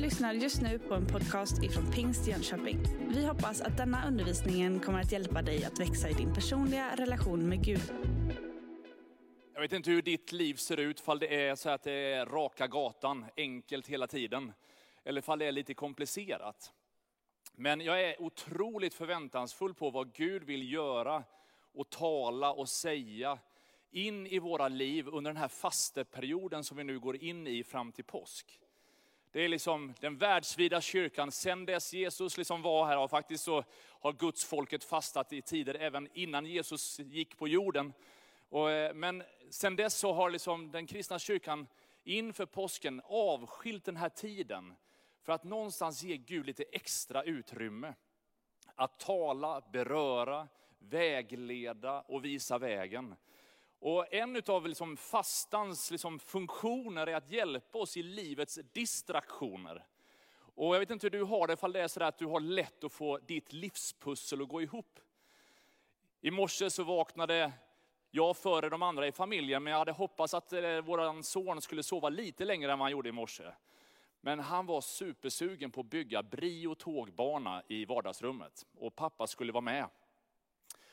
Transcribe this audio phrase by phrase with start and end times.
[0.00, 2.78] lyssnar just nu på en podcast ifrån Pingst Jönköping.
[3.08, 7.48] Vi hoppas att denna undervisning kommer att hjälpa dig att växa i din personliga relation
[7.48, 7.92] med Gud.
[9.54, 12.26] Jag vet inte hur ditt liv ser ut, fall det är så att det är
[12.26, 14.52] raka gatan, enkelt hela tiden.
[15.04, 16.72] Eller fall det är lite komplicerat.
[17.54, 21.24] Men jag är otroligt förväntansfull på vad Gud vill göra
[21.74, 23.38] och tala och säga
[23.90, 27.92] in i våra liv under den här fasteperioden som vi nu går in i fram
[27.92, 28.60] till påsk.
[29.32, 33.64] Det är liksom den världsvida kyrkan, sen dess Jesus liksom var här, och faktiskt så
[34.00, 37.92] har Guds folket fastat i tider även innan Jesus gick på jorden.
[38.48, 41.66] Och, eh, men sen dess så har liksom den kristna kyrkan
[42.04, 44.74] inför påsken avskilt den här tiden
[45.22, 47.94] för att någonstans ge Gud lite extra utrymme.
[48.74, 53.14] Att tala, beröra, vägleda och visa vägen.
[53.80, 59.84] Och en av liksom fastans liksom funktioner är att hjälpa oss i livets distraktioner.
[60.54, 62.40] Och jag vet inte hur du har det, ifall det är så att du har
[62.40, 65.00] lätt att få ditt livspussel att gå ihop.
[66.20, 67.52] I morse så vaknade
[68.10, 71.82] jag före de andra i familjen, men jag hade hoppats att eh, vår son skulle
[71.82, 73.44] sova lite längre än vad han gjorde i morse.
[74.20, 78.66] Men han var supersugen på att bygga Brio tågbana i vardagsrummet.
[78.78, 79.86] Och pappa skulle vara med.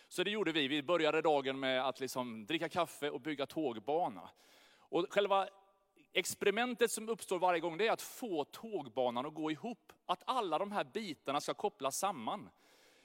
[0.07, 0.67] Så det gjorde vi.
[0.67, 4.29] Vi började dagen med att liksom dricka kaffe och bygga tågbana.
[4.77, 5.47] Och själva
[6.13, 9.93] experimentet som uppstår varje gång det är att få tågbanan att gå ihop.
[10.05, 12.49] Att alla de här bitarna ska kopplas samman.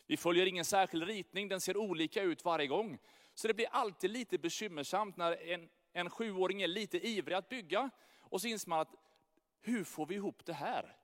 [0.07, 2.99] Vi följer ingen särskild ritning, den ser olika ut varje gång.
[3.35, 7.91] Så det blir alltid lite bekymmersamt när en, en sjuåring är lite ivrig att bygga.
[8.21, 8.95] Och så inser man att,
[9.61, 10.97] hur får vi ihop det här?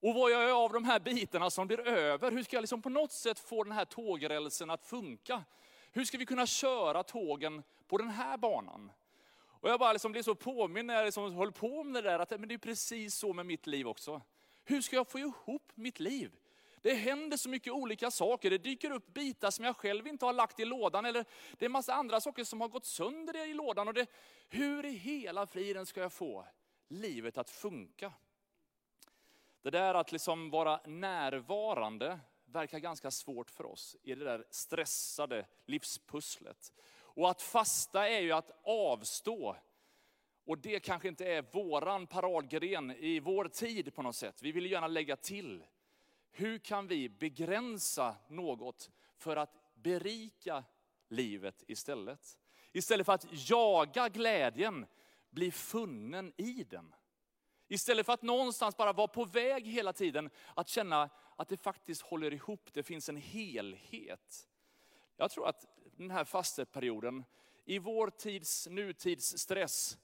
[0.00, 2.30] Och vad gör jag av de här bitarna som blir över?
[2.30, 5.44] Hur ska jag liksom på något sätt få den här tågrälsen att funka?
[5.92, 8.92] Hur ska vi kunna köra tågen på den här banan?
[9.60, 12.18] Och jag bara liksom blev så påminn när jag liksom höll på med det där,
[12.18, 14.22] att men det är precis så med mitt liv också.
[14.64, 16.36] Hur ska jag få ihop mitt liv?
[16.82, 18.50] Det händer så mycket olika saker.
[18.50, 21.04] Det dyker upp bitar som jag själv inte har lagt i lådan.
[21.04, 21.24] Eller
[21.58, 23.88] det är en massa andra saker som har gått sönder i lådan.
[23.88, 24.06] Och det,
[24.48, 26.46] hur i hela friden ska jag få
[26.88, 28.12] livet att funka?
[29.62, 35.46] Det där att liksom vara närvarande verkar ganska svårt för oss i det där stressade
[35.66, 36.72] livspusslet.
[36.92, 39.56] Och att fasta är ju att avstå.
[40.44, 44.42] Och det kanske inte är våran paradgren i vår tid på något sätt.
[44.42, 45.64] Vi vill gärna lägga till.
[46.30, 50.64] Hur kan vi begränsa något för att berika
[51.08, 52.38] livet istället?
[52.72, 54.86] Istället för att jaga glädjen,
[55.30, 56.94] bli funnen i den.
[57.72, 62.02] Istället för att någonstans bara vara på väg hela tiden, att känna att det faktiskt
[62.02, 64.48] håller ihop, det finns en helhet.
[65.16, 65.66] Jag tror att
[65.96, 67.24] den här fasteperioden,
[67.64, 69.98] i vår tids, nutids stress,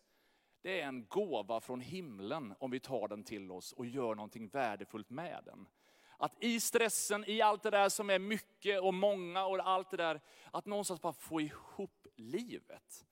[0.63, 4.49] det är en gåva från himlen om vi tar den till oss och gör någonting
[4.49, 5.69] värdefullt med den.
[6.17, 9.97] Att i stressen, i allt det där som är mycket och många och allt det
[9.97, 13.07] där, att någonstans bara få ihop livet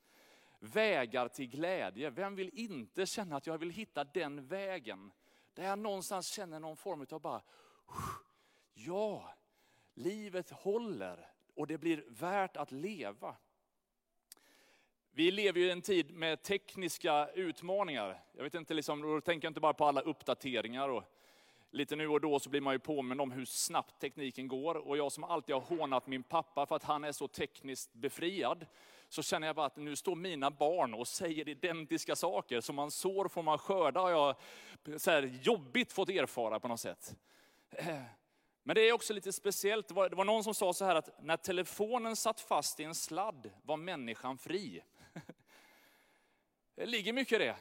[0.65, 2.11] vägar till glädje.
[2.11, 5.13] Vem vill inte känna att jag vill hitta den vägen?
[5.55, 7.43] Där jag någonstans känner någon form av bara,
[8.75, 9.35] ja,
[9.95, 13.37] livet håller och det blir värt att leva.
[15.11, 18.25] Vi lever ju i en tid med tekniska utmaningar.
[18.33, 21.05] Jag vet inte, liksom, då tänker jag inte bara på alla uppdateringar och
[21.71, 24.75] lite nu och då så blir man ju påmind om hur snabbt tekniken går.
[24.75, 28.67] Och jag som alltid har hånat min pappa för att han är så tekniskt befriad,
[29.09, 32.60] så känner jag bara att nu står mina barn och säger identiska saker.
[32.60, 34.37] Som man sår får man skörda, har jag
[34.97, 37.16] så här jobbigt fått erfara på något sätt.
[37.70, 38.03] Eh,
[38.62, 40.94] men det är också lite speciellt, det var, det var någon som sa så här
[40.94, 44.82] att när telefonen satt fast i en sladd var människan fri.
[46.76, 47.56] Det ligger mycket i det.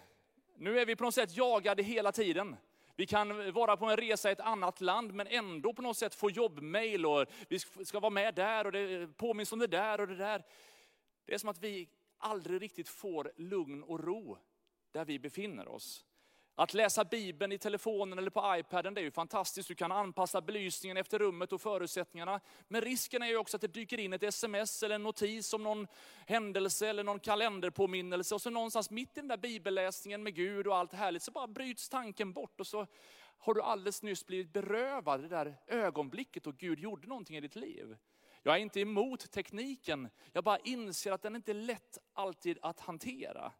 [0.55, 2.55] Nu är vi på något sätt jagade hela tiden.
[2.95, 6.15] Vi kan vara på en resa i ett annat land men ändå på något sätt
[6.15, 10.07] få jobbmail och vi ska vara med där och det påminns om det där och
[10.07, 10.43] det där.
[11.25, 14.37] Det är som att vi aldrig riktigt får lugn och ro
[14.91, 16.05] där vi befinner oss.
[16.55, 19.67] Att läsa Bibeln i telefonen eller på iPaden, det är ju fantastiskt.
[19.67, 22.39] Du kan anpassa belysningen efter rummet och förutsättningarna.
[22.67, 25.63] Men risken är ju också att det dyker in ett sms eller en notis om
[25.63, 25.87] någon
[26.27, 28.35] händelse eller någon kalenderpåminnelse.
[28.35, 31.47] Och så någonstans mitt i den där bibelläsningen med Gud och allt härligt så bara
[31.47, 32.59] bryts tanken bort.
[32.59, 32.87] Och så
[33.37, 37.55] har du alldeles nyss blivit berövad det där ögonblicket och Gud gjorde någonting i ditt
[37.55, 37.97] liv.
[38.43, 42.79] Jag är inte emot tekniken, jag bara inser att den inte är lätt alltid att
[42.79, 43.51] hantera.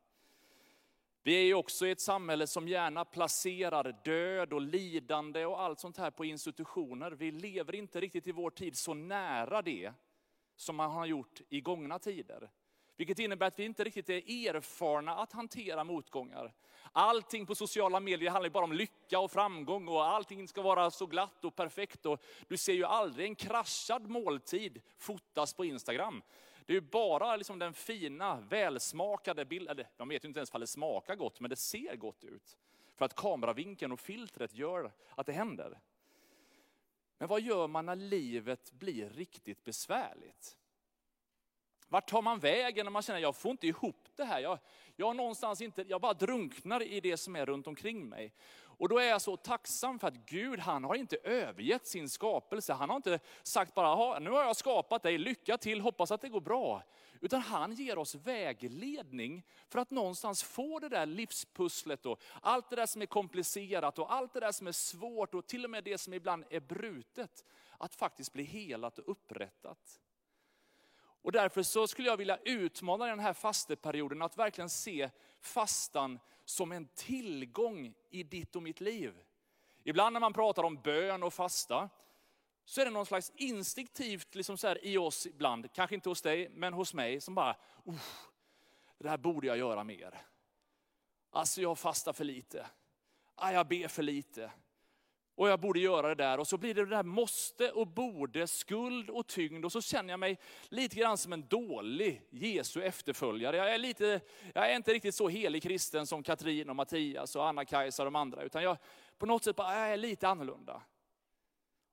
[1.25, 5.80] Vi är ju också i ett samhälle som gärna placerar död och lidande och allt
[5.80, 7.12] sånt här på institutioner.
[7.12, 9.94] Vi lever inte riktigt i vår tid så nära det
[10.56, 12.50] som man har gjort i gångna tider.
[13.03, 16.53] Vilket innebär att vi inte riktigt är erfarna att hantera motgångar.
[16.91, 21.05] Allting på sociala medier handlar bara om lycka och framgång och allting ska vara så
[21.05, 22.05] glatt och perfekt.
[22.05, 26.23] Och du ser ju aldrig en kraschad måltid fotas på Instagram.
[26.65, 29.85] Det är ju bara liksom den fina, välsmakade bilden.
[29.97, 32.57] De vet ju inte ens om det smakar gott, men det ser gott ut.
[32.95, 35.79] För att kameravinkeln och filtret gör att det händer.
[37.17, 40.57] Men vad gör man när livet blir riktigt besvärligt?
[41.94, 44.40] Vart tar man vägen när man känner att jag får inte ihop det här?
[44.40, 44.60] Jag,
[44.95, 48.34] jag, någonstans inte, jag bara drunknar i det som är runt omkring mig.
[48.56, 52.74] Och då är jag så tacksam för att Gud, han har inte övergett sin skapelse.
[52.74, 56.30] Han har inte sagt bara, nu har jag skapat dig, lycka till, hoppas att det
[56.30, 56.84] går bra.
[57.22, 62.75] Utan han ger oss vägledning för att någonstans få det där livspusslet och allt det
[62.75, 65.84] där som är komplicerat och allt det där som är svårt och till och med
[65.84, 67.46] det som ibland är brutet,
[67.78, 70.00] att faktiskt bli helat och upprättat.
[71.24, 75.10] Och därför så skulle jag vilja utmana den här fasteperioden att verkligen se
[75.40, 79.14] fastan som en tillgång i ditt och mitt liv.
[79.84, 81.90] Ibland när man pratar om bön och fasta,
[82.66, 86.50] så är det någon slags instinktivt liksom så i oss ibland, kanske inte hos dig,
[86.50, 87.56] men hos mig, som bara,
[88.98, 90.22] det här borde jag göra mer.
[91.30, 92.68] Alltså jag fastar för lite.
[93.36, 94.52] Ah, jag ber för lite.
[95.35, 96.39] Och jag borde göra det där.
[96.39, 99.65] Och så blir det det där måste och borde, skuld och tyngd.
[99.65, 100.39] Och så känner jag mig
[100.69, 103.57] lite grann som en dålig Jesu efterföljare.
[103.57, 104.21] Jag är, lite,
[104.53, 108.15] jag är inte riktigt så helig kristen som Katrin och Mattias och Anna-Kajsa och de
[108.15, 108.44] andra.
[108.44, 108.77] Utan jag
[109.18, 110.81] på något sätt bara, jag är lite annorlunda.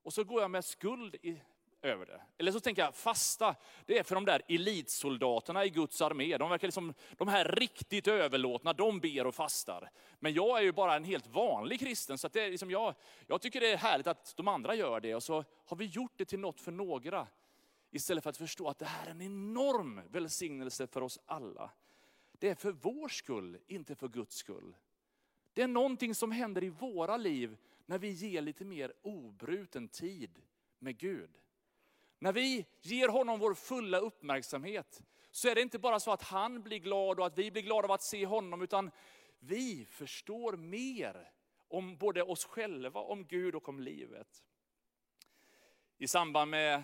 [0.03, 1.41] Och så går jag med skuld i,
[1.81, 2.21] över det.
[2.37, 3.55] Eller så tänker jag, fasta,
[3.85, 6.37] det är för de där elitsoldaterna i Guds armé.
[6.37, 9.91] De verkar liksom, de här riktigt överlåtna, de ber och fastar.
[10.19, 12.95] Men jag är ju bara en helt vanlig kristen, så det är liksom jag,
[13.27, 15.15] jag tycker det är härligt att de andra gör det.
[15.15, 17.27] Och så har vi gjort det till något för några.
[17.91, 21.71] Istället för att förstå att det här är en enorm välsignelse för oss alla.
[22.31, 24.75] Det är för vår skull, inte för Guds skull.
[25.53, 30.41] Det är någonting som händer i våra liv när vi ger lite mer obruten tid
[30.79, 31.29] med Gud.
[32.21, 35.01] När vi ger honom vår fulla uppmärksamhet
[35.31, 37.87] så är det inte bara så att han blir glad och att vi blir glada
[37.87, 38.91] av att se honom, utan
[39.39, 41.31] vi förstår mer
[41.67, 44.43] om både oss själva, om Gud och om livet.
[45.97, 46.83] I samband med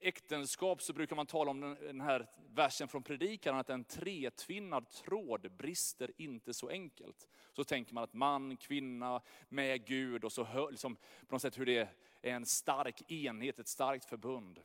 [0.00, 5.52] äktenskap så brukar man tala om den här versen från predikaren, att en tretvinnad tråd
[5.52, 7.28] brister inte så enkelt.
[7.52, 11.58] Så tänker man att man, kvinna med Gud och så hör, liksom, på något sätt
[11.58, 11.88] hur det
[12.22, 14.60] en stark enhet, ett starkt förbund.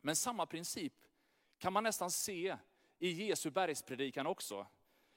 [0.00, 0.92] Men samma princip
[1.58, 2.56] kan man nästan se
[2.98, 4.66] i Jesu bergspredikan också.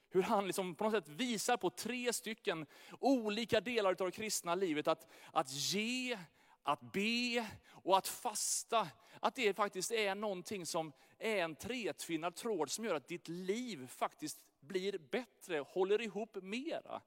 [0.08, 2.66] Hur han liksom på något sätt visar på tre stycken
[3.00, 4.88] olika delar av det kristna livet.
[4.88, 6.18] Att, att ge,
[6.62, 8.88] att be och att fasta,
[9.20, 13.86] att det faktiskt är någonting som är en tretvinnad tråd som gör att ditt liv
[13.86, 17.02] faktiskt blir bättre, håller ihop mera.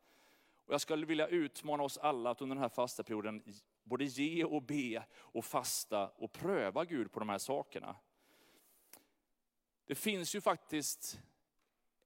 [0.66, 3.44] Och jag skulle vilja utmana oss alla att under den här fasta perioden
[3.84, 7.96] både ge och be och fasta och pröva Gud på de här sakerna.
[9.86, 11.20] Det finns ju faktiskt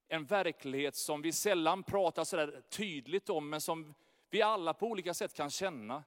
[0.08, 3.94] en verklighet som vi sällan pratar så där tydligt om, men som
[4.30, 6.04] vi alla på olika sätt kan känna.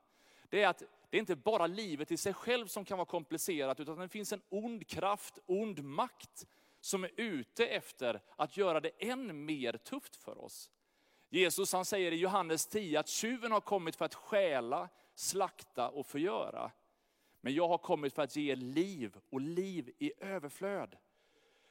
[0.50, 3.80] Det är att det är inte bara livet i sig själv som kan vara komplicerat,
[3.80, 6.48] utan det finns en ond kraft, ond makt,
[6.80, 10.70] som är ute efter att göra det än mer tufft för oss.
[11.30, 14.90] Jesus han säger i Johannes 10 att tjuven har kommit för att stjäla,
[15.22, 16.72] slakta och förgöra.
[17.42, 20.98] Men jag har kommit för att ge er liv och liv i överflöd.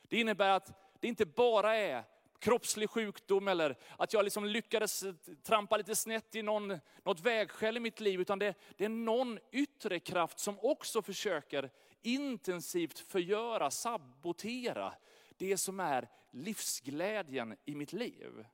[0.03, 2.05] Det innebär att det inte bara är
[2.39, 5.05] kroppslig sjukdom eller att jag liksom lyckades
[5.43, 8.21] trampa lite snett i någon, något vägskäl i mitt liv.
[8.21, 11.71] Utan det, det är någon yttre kraft som också försöker
[12.03, 14.95] intensivt förgöra, sabotera
[15.37, 18.47] det som är livsglädjen i mitt liv.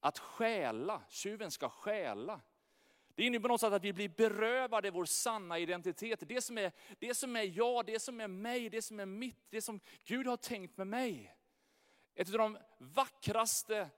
[0.00, 2.40] Att stjäla, tjuven ska stjäla.
[3.16, 6.22] Det innebär på något sätt att vi blir berövade vår sanna identitet.
[6.26, 9.50] Det som, är, det som är jag, det som är mig, det som är mitt,
[9.50, 11.36] det som Gud har tänkt med mig.
[12.14, 13.88] Ett av de vackraste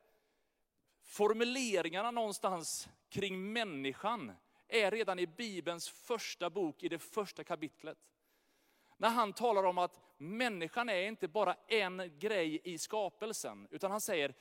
[1.03, 4.33] formuleringarna någonstans kring människan
[4.69, 7.99] är redan i Bibelns första bok, i det första kapitlet.
[8.97, 14.01] När han talar om att människan är inte bara en grej i skapelsen, utan han
[14.01, 14.35] säger,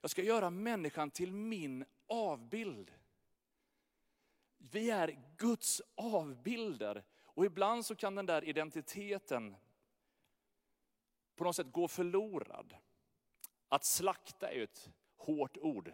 [0.00, 2.90] jag ska göra människan till min avbild.
[4.70, 7.04] Vi är Guds avbilder.
[7.24, 9.56] Och ibland så kan den där identiteten
[11.36, 12.74] på något sätt gå förlorad.
[13.68, 15.92] Att slakta är ett hårt ord.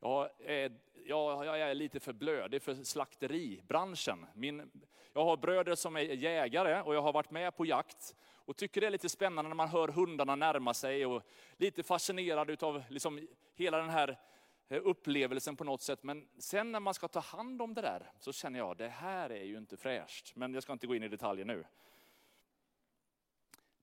[0.00, 0.72] Jag är, eh,
[1.06, 4.26] jag, jag är lite för blödig för slakteribranschen.
[4.34, 4.70] Min,
[5.12, 8.14] jag har bröder som är jägare och jag har varit med på jakt.
[8.48, 11.22] Och tycker det är lite spännande när man hör hundarna närma sig och
[11.56, 14.18] lite fascinerad av liksom hela den här
[14.68, 16.02] Eh, upplevelsen på något sätt.
[16.02, 19.30] Men sen när man ska ta hand om det där så känner jag, det här
[19.30, 20.36] är ju inte fräscht.
[20.36, 21.64] Men jag ska inte gå in i detaljer nu.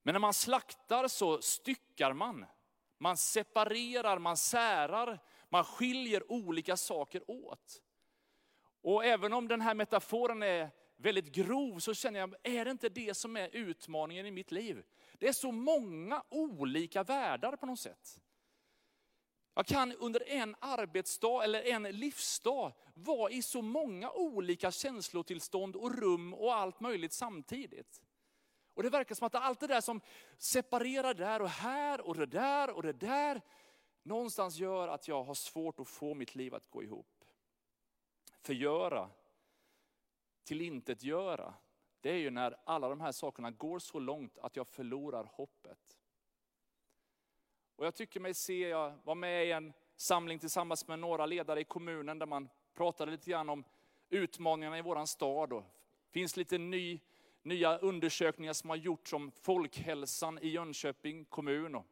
[0.04, 2.46] Men när man slaktar så styckar man.
[2.98, 7.82] Man separerar, man särar, man skiljer olika saker åt.
[8.82, 12.90] Och även om den här metaforen är väldigt grov så känner jag, är det inte
[12.90, 14.84] det som är utmaningen i mitt liv?
[15.14, 18.20] Det är så många olika världar på något sätt.
[19.58, 25.98] Jag kan under en arbetsdag eller en livsdag vara i så många olika känslotillstånd och
[26.00, 28.02] rum och allt möjligt samtidigt.
[28.74, 30.02] Och det verkar som att allt det där som
[30.38, 33.42] separerar där och här och det där och det där,
[34.04, 37.26] någonstans gör att jag har svårt att få mitt liv att gå ihop.
[38.42, 39.10] Förgöra,
[40.44, 41.54] tillintetgöra,
[42.02, 45.98] det är ju när alla de här sakerna går så långt att jag förlorar hoppet.
[47.76, 51.60] Och jag tycker mig se, jag var med i en samling tillsammans med några ledare
[51.60, 53.64] i kommunen där man pratade lite grann om
[54.10, 55.50] utmaningarna i våran stad.
[55.50, 55.64] Det
[56.12, 57.00] finns lite ny
[57.42, 61.76] nya undersökningar som har gjorts om folkhälsan i Jönköping kommun.
[61.76, 61.86] Och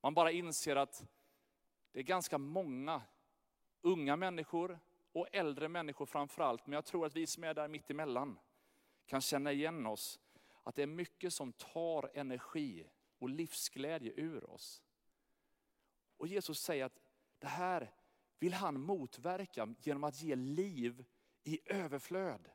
[0.00, 1.04] man bara inser att
[1.92, 3.02] det är ganska många
[3.82, 4.78] unga människor
[5.12, 6.66] och äldre människor framförallt.
[6.66, 8.38] men jag tror att vi som är där mitt emellan
[9.06, 10.20] kan känna igen oss.
[10.62, 12.86] Att det är mycket som tar energi
[13.18, 14.82] och livsglädje ur oss.
[16.16, 17.00] Och Jesus säger att
[17.38, 17.90] det här
[18.38, 21.04] vill han motverka genom att ge liv
[21.44, 22.48] i överflöd.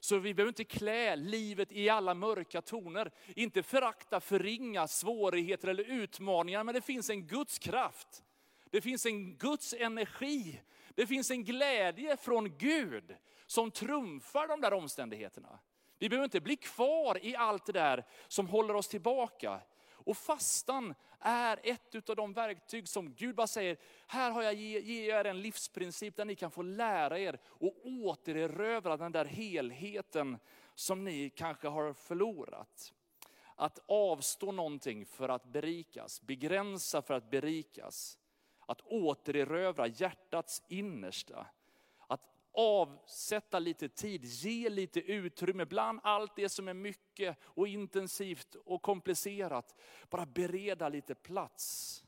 [0.00, 3.10] Så vi behöver inte klä livet i alla mörka toner.
[3.26, 8.24] Inte förakta, förringa svårigheter eller utmaningar, men det finns en Guds kraft.
[8.70, 10.60] Det finns en Guds energi.
[10.94, 13.16] Det finns en glädje från Gud
[13.46, 15.58] som trumfar de där omständigheterna.
[15.98, 19.60] Vi behöver inte bli kvar i allt det där som håller oss tillbaka.
[20.06, 23.76] Och fastan är ett av de verktyg som Gud bara säger,
[24.06, 28.96] här har jag ger er en livsprincip där ni kan få lära er och återerövra
[28.96, 30.38] den där helheten
[30.74, 32.92] som ni kanske har förlorat.
[33.54, 38.18] Att avstå någonting för att berikas, begränsa för att berikas.
[38.66, 41.46] Att återerövra hjärtats innersta
[42.52, 48.82] avsätta lite tid, ge lite utrymme bland allt det som är mycket och intensivt och
[48.82, 49.74] komplicerat.
[50.08, 52.04] Bara bereda lite plats.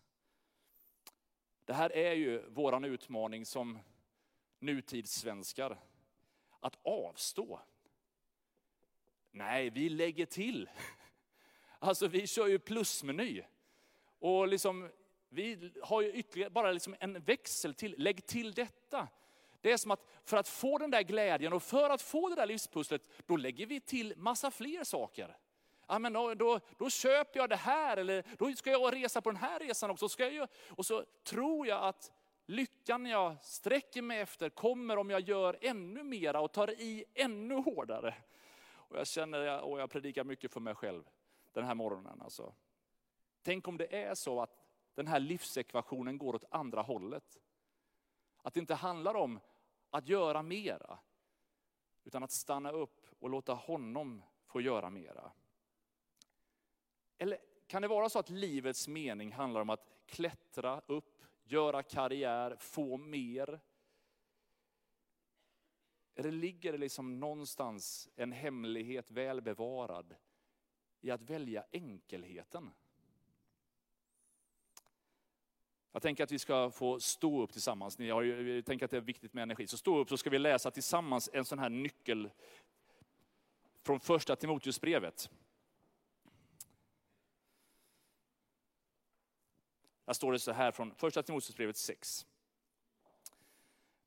[1.64, 3.78] Det här är ju våran utmaning som
[4.58, 5.78] nutidssvenskar.
[6.60, 7.60] Att avstå.
[9.30, 10.70] Nej, vi lägger till.
[11.78, 13.42] Alltså vi kör ju plusmeny.
[14.18, 14.90] Och liksom,
[15.28, 17.94] vi har ju ytterligare bara liksom en växel till.
[17.98, 19.08] Lägg till detta.
[19.62, 22.34] Det är som att för att få den där glädjen och för att få det
[22.34, 25.36] där livspusslet, då lägger vi till massa fler saker.
[25.86, 29.30] Ja, men då, då, då, köper jag det här, eller då ska jag resa på
[29.30, 30.08] den här resan också.
[30.08, 32.12] Ska jag, och så tror jag att
[32.46, 37.54] lyckan jag sträcker mig efter kommer om jag gör ännu mera och tar i ännu
[37.54, 38.14] hårdare.
[38.72, 41.08] Och jag känner, och jag predikar mycket för mig själv
[41.52, 42.22] den här morgonen.
[42.22, 42.54] Alltså.
[43.42, 44.58] Tänk om det är så att
[44.94, 47.38] den här livsekvationen går åt andra hållet.
[48.42, 49.40] Att det inte handlar om
[49.92, 50.98] att göra mera,
[52.04, 55.32] utan att stanna upp och låta honom få göra mera.
[57.18, 62.56] Eller kan det vara så att livets mening handlar om att klättra upp, göra karriär,
[62.56, 63.60] få mer?
[66.14, 70.16] Eller ligger det liksom någonstans en hemlighet väl bevarad
[71.00, 72.70] i att välja enkelheten?
[75.92, 77.98] Jag tänker att vi ska få stå upp tillsammans.
[77.98, 79.66] Ni har ju, jag tänker att det är viktigt med energi.
[79.66, 82.30] Så stå upp så ska vi läsa tillsammans en sån här nyckel
[83.82, 85.30] från första Timoteusbrevet.
[90.04, 92.26] Där står det så här från första Timoteusbrevet 6.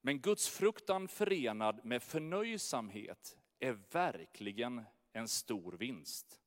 [0.01, 6.41] Men Guds fruktan förenad med förnöjsamhet är verkligen en stor vinst.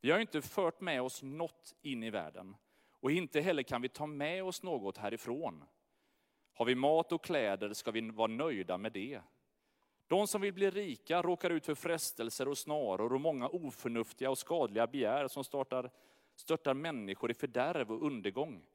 [0.00, 2.56] Vi har inte fört med oss något in i världen
[3.02, 5.64] och inte heller kan vi ta med oss något härifrån.
[6.54, 9.20] Har vi mat och kläder ska vi vara nöjda med det.
[10.06, 14.38] De som vill bli rika råkar ut för frestelser och snaror och många oförnuftiga och
[14.38, 15.90] skadliga begär som startar,
[16.36, 18.66] störtar människor i fördärv och undergång.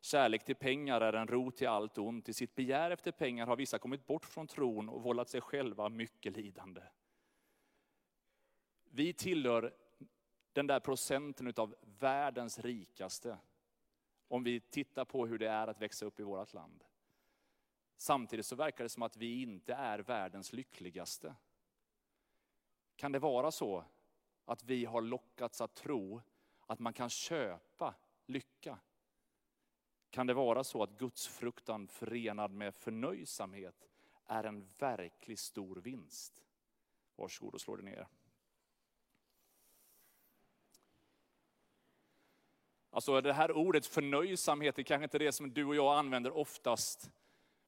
[0.00, 2.28] Kärlek till pengar är en rot till allt ont.
[2.28, 5.88] I sitt begär efter pengar har vissa kommit bort från tron och vållat sig själva
[5.88, 6.82] mycket lidande.
[8.90, 9.74] Vi tillhör
[10.52, 13.38] den där procenten av världens rikaste
[14.30, 16.84] om vi tittar på hur det är att växa upp i vårt land.
[17.96, 21.34] Samtidigt så verkar det som att vi inte är världens lyckligaste.
[22.96, 23.84] Kan det vara så
[24.44, 26.20] att vi har lockats att tro
[26.66, 27.94] att man kan köpa
[28.26, 28.78] lycka?
[30.10, 33.88] Kan det vara så att gudsfruktan förenad med förnöjsamhet
[34.26, 36.44] är en verklig stor vinst?
[37.16, 38.06] Varsågod och slå dig ner.
[42.90, 47.10] Alltså det här ordet förnöjsamhet är kanske inte det som du och jag använder oftast.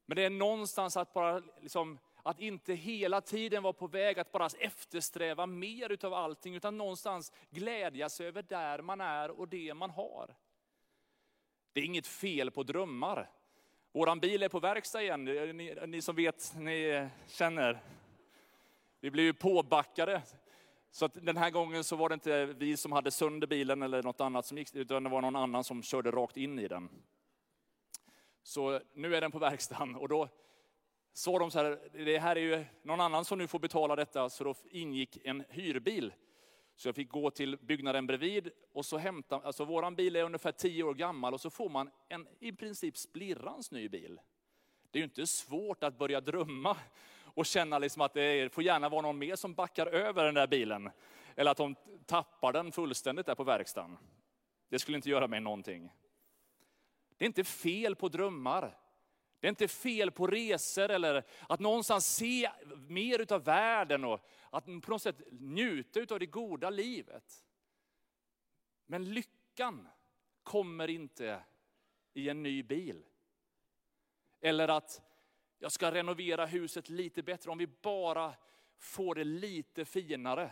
[0.06, 4.32] Men det är någonstans att bara liksom, att inte hela tiden vara på väg att
[4.32, 9.90] bara eftersträva mer utav allting, utan någonstans glädjas över där man är och det man
[9.90, 10.34] har.
[11.72, 13.30] Det är inget fel på drömmar.
[13.92, 17.80] Våran bil är på verkstad igen, ni, ni som vet, ni känner.
[19.00, 20.22] Vi blev ju påbackade.
[20.94, 24.02] Så att den här gången så var det inte vi som hade sönder bilen eller
[24.02, 26.88] något annat som gick, utan det var någon annan som körde rakt in i den.
[28.42, 30.28] Så nu är den på verkstaden och då
[31.12, 34.30] sa de så här, det här är ju någon annan som nu får betala detta,
[34.30, 36.12] så då ingick en hyrbil.
[36.76, 40.52] Så jag fick gå till byggnaden bredvid och så hämta, alltså våran bil är ungefär
[40.52, 44.20] tio år gammal och så får man en i princip splirrans ny bil.
[44.90, 46.76] Det är ju inte svårt att börja drömma
[47.34, 50.46] och känna liksom att det får gärna vara någon mer som backar över den där
[50.46, 50.90] bilen.
[51.36, 51.74] Eller att de
[52.06, 53.98] tappar den fullständigt där på verkstaden.
[54.68, 55.92] Det skulle inte göra mig någonting.
[57.16, 58.78] Det är inte fel på drömmar.
[59.40, 62.50] Det är inte fel på resor eller att någonstans se
[62.88, 67.44] mer av världen och att på något sätt njuta av det goda livet.
[68.86, 69.88] Men lyckan
[70.42, 71.42] kommer inte
[72.14, 73.04] i en ny bil.
[74.40, 75.02] Eller att
[75.62, 77.50] jag ska renovera huset lite bättre.
[77.50, 78.34] Om vi bara
[78.78, 80.50] får det lite finare,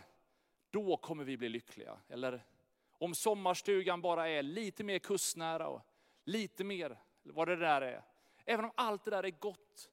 [0.69, 1.99] då kommer vi bli lyckliga.
[2.07, 2.45] Eller
[2.91, 5.81] om sommarstugan bara är lite mer kustnära och
[6.23, 8.03] lite mer vad det där är.
[8.45, 9.89] Även om allt det där är gott,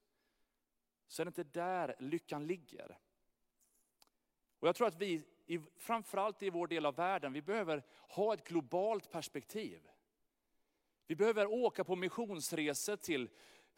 [1.07, 2.99] så är det inte där lyckan ligger.
[4.59, 5.25] Och jag tror att vi,
[5.77, 9.89] framförallt i vår del av världen, vi behöver ha ett globalt perspektiv.
[11.07, 13.29] Vi behöver åka på missionsresor till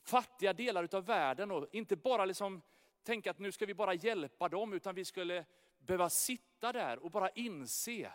[0.02, 2.62] fattiga delar av världen och inte bara liksom
[3.02, 5.44] tänka att nu ska vi bara hjälpa dem, utan vi skulle
[5.78, 8.12] behöva sitta där och bara inse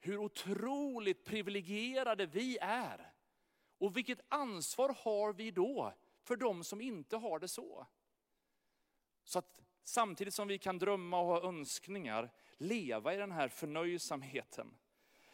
[0.00, 3.12] hur otroligt privilegierade vi är.
[3.78, 7.86] Och vilket ansvar har vi då för de som inte har det så?
[9.24, 14.78] Så att samtidigt som vi kan drömma och ha önskningar, leva i den här förnöjsamheten.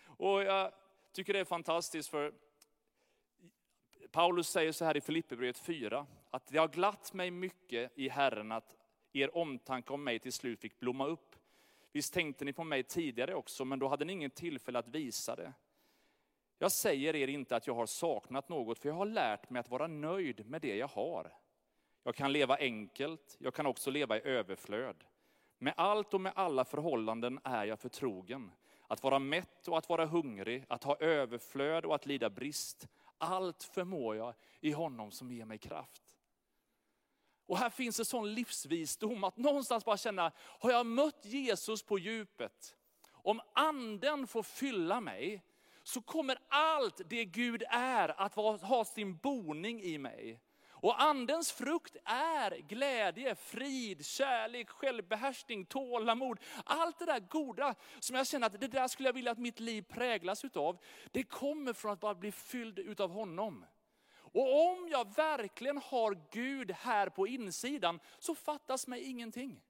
[0.04, 0.72] Och jag
[1.12, 2.34] tycker det är fantastiskt för
[4.12, 8.52] Paulus säger så här i Filipperbrevet 4, att det har glatt mig mycket i Herren
[8.52, 8.76] att
[9.12, 11.36] er omtanke om mig till slut fick blomma upp.
[11.92, 15.36] Visst tänkte ni på mig tidigare också, men då hade ni ingen tillfälle att visa
[15.36, 15.52] det.
[16.58, 19.70] Jag säger er inte att jag har saknat något, för jag har lärt mig att
[19.70, 21.32] vara nöjd med det jag har.
[22.02, 25.04] Jag kan leva enkelt, jag kan också leva i överflöd.
[25.58, 28.52] Med allt och med alla förhållanden är jag förtrogen.
[28.86, 32.88] Att vara mätt och att vara hungrig, att ha överflöd och att lida brist.
[33.18, 36.16] Allt förmår jag i honom som ger mig kraft.
[37.46, 41.98] Och här finns en sån livsvisdom att någonstans bara känna, har jag mött Jesus på
[41.98, 42.76] djupet?
[43.10, 45.42] Om anden får fylla mig,
[45.82, 50.40] så kommer allt det Gud är att ha sin boning i mig.
[50.78, 56.38] Och andens frukt är glädje, frid, kärlek, självbehärskning, tålamod.
[56.64, 59.60] Allt det där goda som jag känner att det där skulle jag vilja att mitt
[59.60, 60.78] liv präglas utav.
[61.10, 63.64] Det kommer från att bara bli fylld utav honom.
[64.36, 69.60] Och om jag verkligen har Gud här på insidan så fattas mig ingenting.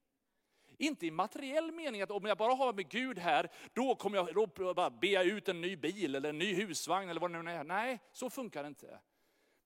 [0.78, 4.34] Inte i materiell mening att om jag bara har med Gud här, då kommer jag
[4.34, 7.50] då bara be ut en ny bil eller en ny husvagn eller vad det nu
[7.50, 7.64] är.
[7.64, 9.00] Nej, så funkar det inte.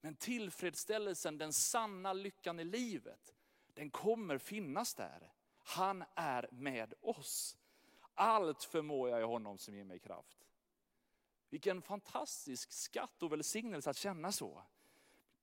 [0.00, 3.34] Men tillfredsställelsen, den sanna lyckan i livet,
[3.74, 5.32] den kommer finnas där.
[5.58, 7.56] Han är med oss.
[8.14, 10.46] Allt förmår jag i honom som ger mig kraft.
[11.48, 14.62] Vilken fantastisk skatt och välsignelse att känna så.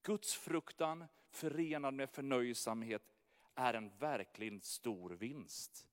[0.04, 3.04] Guds fruktan förenad med förnöjsamhet
[3.56, 5.88] är en verkligen stor vinst.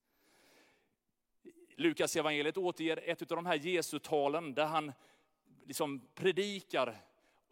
[1.77, 4.93] Lukas evangeliet återger ett av de här Jesu-talen där han
[5.65, 7.05] liksom predikar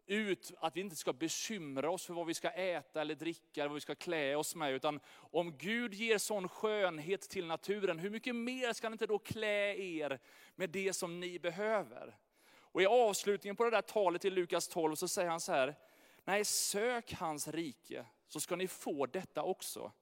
[0.07, 3.69] ut att vi inte ska bekymra oss för vad vi ska äta eller dricka, eller
[3.69, 4.73] vad vi ska klä oss med.
[4.73, 9.19] Utan om Gud ger sån skönhet till naturen, hur mycket mer ska han inte då
[9.19, 10.19] klä er
[10.55, 12.17] med det som ni behöver?
[12.73, 15.75] Och i avslutningen på det där talet i Lukas 12 så säger han så här,
[16.25, 19.93] nej sök hans rike så ska ni få detta också.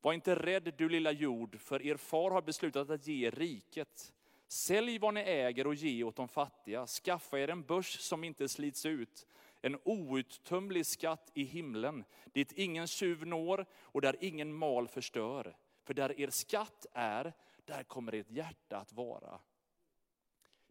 [0.00, 4.12] Var inte rädd du lilla jord, för er far har beslutat att ge riket.
[4.52, 6.86] Sälj vad ni äger och ge åt de fattiga.
[6.86, 9.26] Skaffa er en börs som inte slits ut.
[9.60, 15.56] En outtömlig skatt i himlen, dit ingen tjuv når och där ingen mal förstör.
[15.84, 17.32] För där er skatt är,
[17.64, 19.40] där kommer ert hjärta att vara.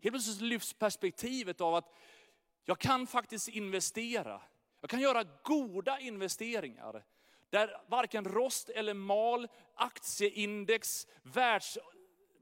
[0.02, 1.94] Helt plötsligt lyfts perspektivet av att
[2.66, 4.42] jag kan faktiskt investera.
[4.82, 7.06] Jag kan göra goda investeringar.
[7.50, 11.08] Där varken rost eller mal, aktieindex,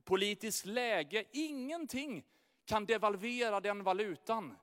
[0.07, 2.23] politiskt läge, ingenting
[2.65, 4.57] kan devalvera den valutan.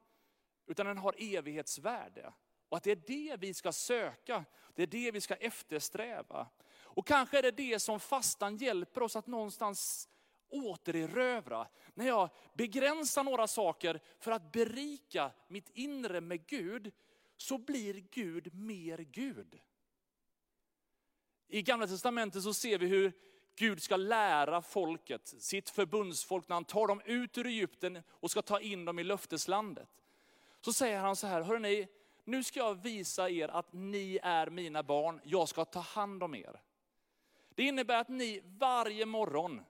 [0.66, 2.32] Utan den har evighetsvärde.
[2.68, 6.46] Och att det är det vi ska söka, det är det vi ska eftersträva.
[6.82, 10.08] Och kanske är det det som fastan hjälper oss att någonstans
[10.48, 11.68] återerövra.
[11.94, 16.92] När jag begränsar några saker för att berika mitt inre med Gud,
[17.36, 19.60] så blir Gud mer Gud.
[21.48, 23.12] I gamla testamentet så ser vi hur
[23.56, 28.42] Gud ska lära folket, sitt förbundsfolk, när han tar dem ut ur Egypten och ska
[28.42, 29.88] ta in dem i löfteslandet.
[30.60, 31.88] Så säger han så här, hörrni,
[32.24, 36.34] nu ska jag visa er att ni är mina barn, jag ska ta hand om
[36.34, 36.60] er.
[37.54, 39.64] Det innebär att ni varje morgon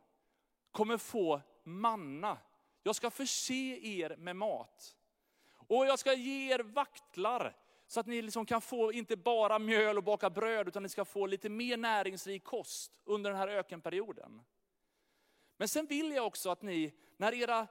[0.71, 2.39] kommer få manna.
[2.83, 4.97] Jag ska förse er med mat.
[5.67, 7.57] Och jag ska ge er vaktlar
[7.95, 11.05] så att ni liksom kan få inte bara mjöl och baka bröd, utan ni ska
[11.05, 14.43] få lite mer näringsrik kost under den här ökenperioden.
[15.57, 17.67] Men sen vill jag också att ni, när era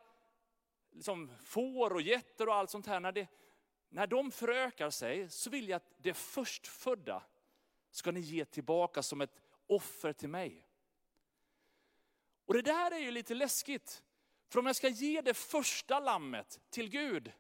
[0.92, 3.28] liksom, får och getter och allt sånt här, när, det,
[3.90, 7.24] när de förökar sig, så vill jag att det förstfödda
[7.92, 10.68] ska ni ge tillbaka som ett offer till mig.
[12.46, 14.04] Och det där är ju lite läskigt.
[14.50, 17.32] För om jag ska ge det första lammet till Gud,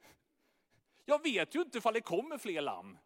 [1.06, 2.98] jag vet ju inte ifall det kommer fler lamm.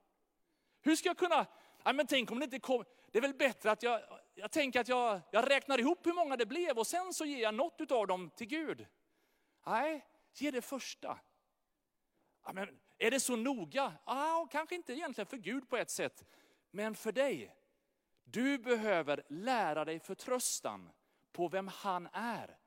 [0.82, 1.46] Hur ska jag kunna,
[1.86, 4.02] nej men tänk om det inte kommer, det är väl bättre att jag,
[4.36, 7.42] jag tänker att jag, jag räknar ihop hur många det blev och sen så ger
[7.42, 8.88] jag något av dem till Gud.
[9.66, 11.20] Nej, ge det första.
[12.44, 13.94] Ja, men är det så noga?
[14.06, 16.26] Ja, kanske inte egentligen för Gud på ett sätt,
[16.72, 17.56] men för dig.
[18.24, 20.90] Du behöver lära dig förtröstan
[21.32, 22.58] på vem han är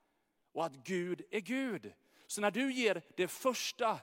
[0.53, 1.93] och att Gud är Gud.
[2.27, 3.99] Så när du ger det första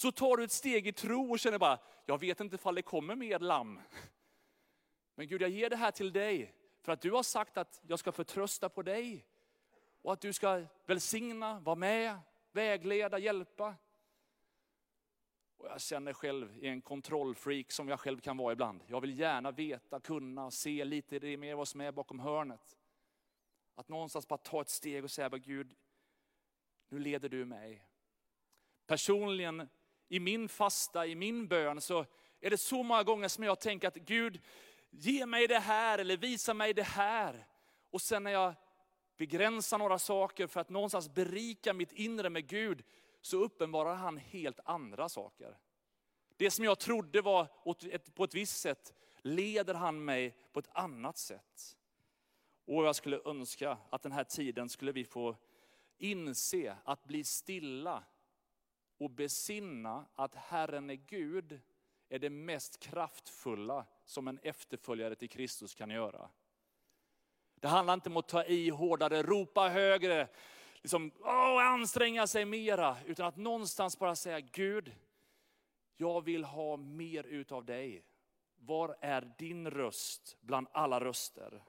[0.00, 2.82] så tar du ett steg i tro och känner bara, jag vet inte ifall det
[2.82, 3.80] kommer mer lamm.
[5.14, 7.98] Men Gud, jag ger det här till dig för att du har sagt att jag
[7.98, 9.26] ska förtrösta på dig.
[10.02, 12.18] Och att du ska välsigna, vara med,
[12.52, 13.74] vägleda, hjälpa.
[15.56, 18.82] Och jag känner själv i en kontrollfreak som jag själv kan vara ibland.
[18.86, 22.78] Jag vill gärna veta, kunna, se lite mer vad som är bakom hörnet.
[23.74, 25.74] Att någonstans bara ta ett steg och säga, Gud,
[26.88, 27.86] nu leder du mig.
[28.86, 29.68] Personligen
[30.10, 32.06] i min fasta, i min bön, så
[32.40, 34.40] är det så många gånger som jag tänker att Gud,
[34.90, 37.46] ge mig det här eller visa mig det här.
[37.90, 38.54] Och sen när jag
[39.16, 42.82] begränsar några saker för att någonstans berika mitt inre med Gud,
[43.20, 45.58] så uppenbarar han helt andra saker.
[46.36, 47.46] Det som jag trodde var
[48.14, 51.76] på ett visst sätt, leder han mig på ett annat sätt.
[52.64, 55.36] Och jag skulle önska att den här tiden skulle vi få
[55.98, 58.04] inse att bli stilla
[59.00, 61.60] och besinna att Herren är Gud
[62.08, 66.28] är det mest kraftfulla som en efterföljare till Kristus kan göra.
[67.54, 70.28] Det handlar inte om att ta i hårdare, ropa högre,
[70.74, 74.92] liksom, åh, anstränga sig mera, utan att någonstans bara säga Gud,
[75.96, 78.04] jag vill ha mer utav dig.
[78.56, 81.62] Var är din röst bland alla röster?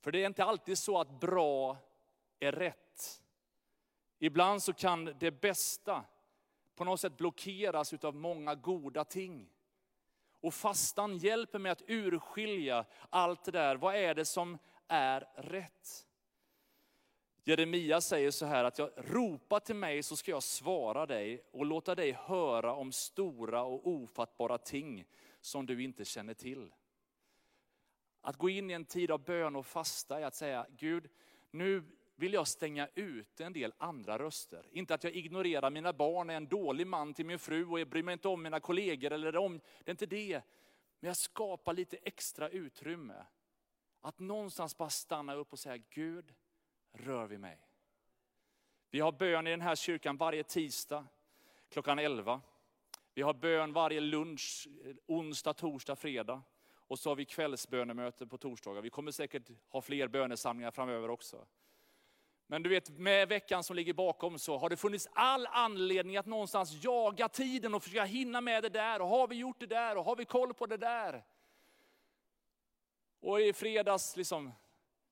[0.00, 1.76] För det är inte alltid så att bra
[2.40, 3.23] är rätt.
[4.24, 6.04] Ibland så kan det bästa
[6.74, 9.48] på något sätt blockeras av många goda ting.
[10.40, 13.76] Och fastan hjälper mig att urskilja allt det där.
[13.76, 14.58] Vad är det som
[14.88, 16.06] är rätt?
[17.42, 21.66] Jeremia säger så här att jag ropar till mig så ska jag svara dig och
[21.66, 25.04] låta dig höra om stora och ofattbara ting
[25.40, 26.72] som du inte känner till.
[28.20, 31.08] Att gå in i en tid av bön och fasta är att säga, Gud,
[31.50, 31.84] nu
[32.16, 34.66] vill jag stänga ut en del andra röster.
[34.72, 37.88] Inte att jag ignorerar mina barn, är en dålig man till min fru och jag
[37.88, 39.12] bryr mig inte om mina kollegor.
[39.12, 40.42] Eller om, det är inte det.
[41.00, 43.26] Men jag skapar lite extra utrymme.
[44.00, 46.34] Att någonstans bara stanna upp och säga, Gud,
[46.92, 47.58] rör vid mig.
[48.90, 51.06] Vi har bön i den här kyrkan varje tisdag
[51.68, 52.40] klockan 11.
[53.14, 54.68] Vi har bön varje lunch,
[55.06, 56.42] onsdag, torsdag, fredag.
[56.74, 58.82] Och så har vi kvällsbönemöte på torsdagar.
[58.82, 61.46] Vi kommer säkert ha fler bönesamlingar framöver också.
[62.46, 66.26] Men du vet, med veckan som ligger bakom så har det funnits all anledning att
[66.26, 69.00] någonstans jaga tiden och försöka hinna med det där.
[69.00, 71.24] Och har vi gjort det där och har vi koll på det där?
[73.20, 74.52] Och i fredags, liksom,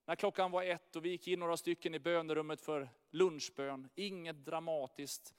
[0.05, 4.45] när klockan var ett och vi gick in några stycken i bönerummet för lunchbön, inget
[4.45, 5.35] dramatiskt,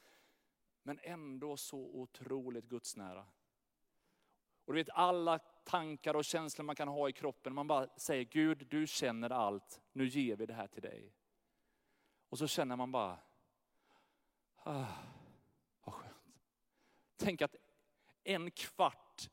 [0.84, 3.26] men ändå så otroligt gudsnära.
[4.66, 7.54] Och du vet, alla tankar och känslor man kan ha i kroppen.
[7.54, 11.14] Man bara säger, Gud du känner allt, nu ger vi det här till dig.
[12.34, 13.20] Och så känner man bara,
[14.56, 14.86] ah,
[15.84, 16.42] vad skönt.
[17.18, 17.56] Tänk att
[18.24, 19.30] en kvart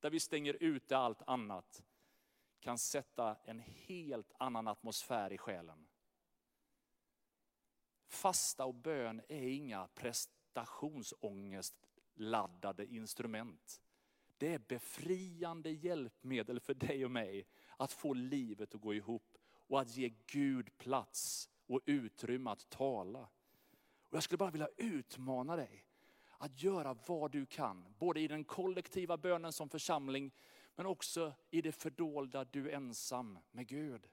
[0.00, 1.84] där vi stänger ute allt annat
[2.60, 5.86] kan sätta en helt annan atmosfär i själen.
[8.06, 13.82] Fasta och bön är inga prestationsångestladdade instrument.
[14.36, 17.46] Det är befriande hjälpmedel för dig och mig
[17.76, 23.28] att få livet att gå ihop och att ge Gud plats och utrymme att tala.
[24.08, 25.84] Och jag skulle bara vilja utmana dig
[26.38, 30.30] att göra vad du kan, både i den kollektiva bönen som församling,
[30.76, 34.08] men också i det fördolda du ensam med Gud.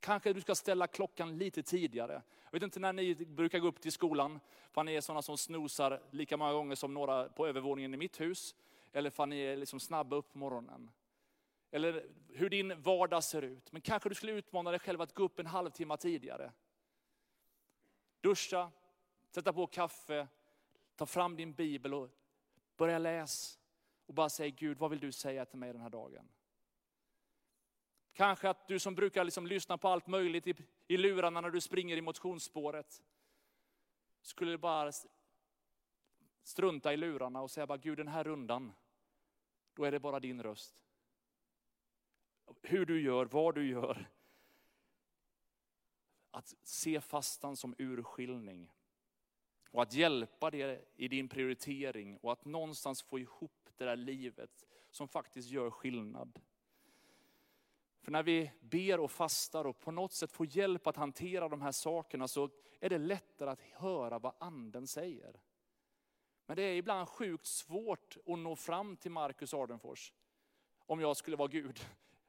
[0.00, 2.22] Kanske du ska ställa klockan lite tidigare.
[2.44, 5.38] Jag vet inte när ni brukar gå upp till skolan, för ni är sådana som
[5.38, 8.54] snosar lika många gånger som några på övervåningen i mitt hus.
[8.92, 10.90] Eller för ni är liksom snabba upp på morgonen.
[11.70, 13.72] Eller hur din vardag ser ut.
[13.72, 16.52] Men kanske du skulle utmana dig själv att gå upp en halvtimme tidigare.
[18.20, 18.70] Duscha,
[19.30, 20.28] sätta på kaffe,
[20.96, 22.10] ta fram din bibel och
[22.76, 23.58] börja läsa.
[24.06, 26.28] Och bara säga Gud, vad vill du säga till mig den här dagen?
[28.12, 30.54] Kanske att du som brukar liksom lyssna på allt möjligt i,
[30.88, 33.02] i lurarna när du springer i motionsspåret.
[34.22, 34.92] Skulle bara
[36.42, 38.72] strunta i lurarna och säga bara Gud den här rundan,
[39.74, 40.87] då är det bara din röst.
[42.62, 44.10] Hur du gör, vad du gör.
[46.30, 48.72] Att se fastan som urskiljning.
[49.70, 54.66] Och att hjälpa dig i din prioritering och att någonstans få ihop det där livet
[54.90, 56.40] som faktiskt gör skillnad.
[58.00, 61.62] För när vi ber och fastar och på något sätt får hjälp att hantera de
[61.62, 65.40] här sakerna så är det lättare att höra vad anden säger.
[66.46, 70.12] Men det är ibland sjukt svårt att nå fram till Marcus Ardenfors.
[70.78, 71.80] Om jag skulle vara Gud.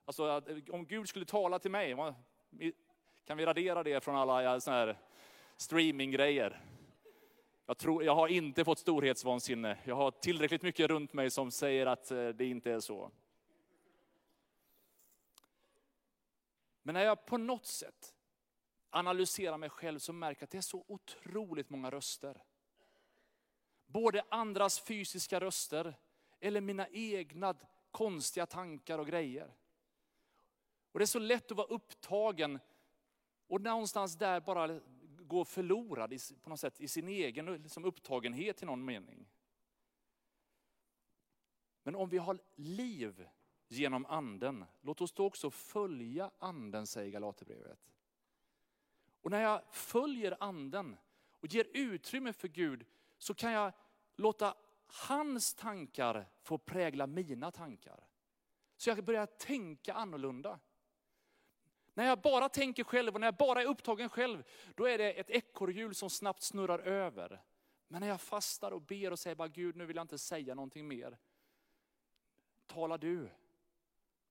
[0.09, 1.95] Alltså eh, om Gud skulle tala till mig,
[3.25, 4.97] kan vi radera det från alla såna här
[5.57, 6.61] streaminggrejer?
[7.65, 9.77] Jag, tror, jag har inte fått storhetsvansinne.
[9.83, 13.11] Jag har tillräckligt mycket runt mig som säger att eh, det inte är så.
[16.81, 18.13] Men när jag på något sätt
[18.89, 22.43] analyserar mig själv så märker jag att det är så otroligt många röster.
[23.85, 25.97] Både andras fysiska röster
[26.39, 27.55] eller mina egna
[27.91, 29.53] konstiga tankar och grejer.
[30.91, 32.59] Och Det är så lätt att vara upptagen
[33.47, 34.79] och någonstans där bara
[35.29, 39.27] gå förlorad i, på något sätt i sin egen liksom upptagenhet i någon mening.
[41.83, 43.27] Men om vi har liv
[43.67, 47.79] genom anden, låt oss då också följa anden, säger Galaterbrevet.
[49.21, 50.97] Och när jag följer anden
[51.39, 52.85] och ger utrymme för Gud,
[53.17, 53.73] så kan jag
[54.15, 58.07] låta hans tankar få prägla mina tankar.
[58.77, 60.59] Så jag börjar tänka annorlunda.
[61.99, 64.43] När jag bara tänker själv och när jag bara är upptagen själv,
[64.75, 67.41] då är det ett ekorrhjul som snabbt snurrar över.
[67.87, 70.55] Men när jag fastar och ber och säger bara Gud, nu vill jag inte säga
[70.55, 71.17] någonting mer.
[72.67, 73.29] Tala du.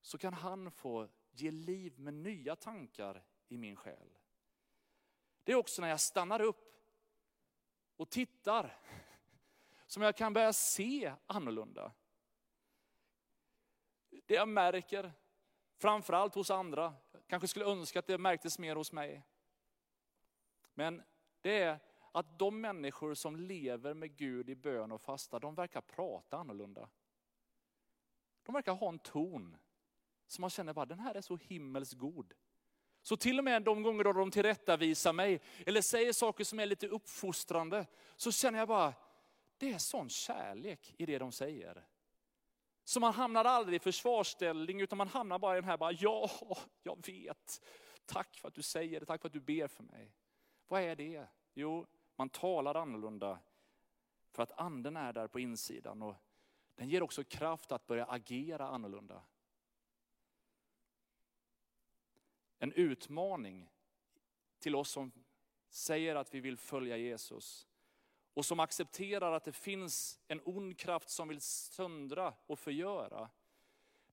[0.01, 4.17] Så kan han få ge liv med nya tankar i min själ.
[5.43, 6.75] Det är också när jag stannar upp
[7.97, 8.77] och tittar
[9.87, 11.91] som jag kan börja se annorlunda.
[14.25, 15.13] Det jag märker,
[15.77, 16.93] framförallt hos andra,
[17.29, 19.23] kanske skulle önska att det märktes mer hos mig.
[20.73, 21.03] Men
[21.41, 21.79] det är
[22.11, 26.89] att de människor som lever med Gud i bön och fasta, de verkar prata annorlunda.
[28.43, 29.57] De verkar ha en ton
[30.27, 32.33] som man känner bara, den här är så himmelsgod.
[33.01, 36.65] Så till och med de gånger då de tillrättavisar mig, eller säger saker som är
[36.65, 38.93] lite uppfostrande, så känner jag bara,
[39.57, 41.85] det är sån kärlek i det de säger.
[42.89, 46.29] Så man hamnar aldrig i försvarsställning, utan man hamnar bara i den här, bara, ja,
[46.83, 47.61] jag vet.
[48.05, 50.15] Tack för att du säger det, tack för att du ber för mig.
[50.67, 51.27] Vad är det?
[51.53, 53.39] Jo, man talar annorlunda
[54.31, 56.01] för att anden är där på insidan.
[56.01, 56.15] Och
[56.75, 59.21] den ger också kraft att börja agera annorlunda.
[62.59, 63.69] En utmaning
[64.59, 65.11] till oss som
[65.69, 67.68] säger att vi vill följa Jesus
[68.33, 73.29] och som accepterar att det finns en ond kraft som vill söndra och förgöra,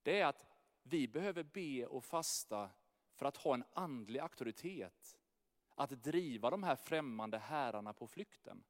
[0.02, 0.46] det är att
[0.82, 2.70] vi behöver be och fasta
[3.14, 5.18] för att ha en andlig auktoritet.
[5.74, 8.64] Att driva de här främmande herrarna på flykten.